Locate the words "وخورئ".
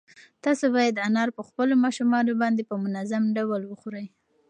3.65-4.07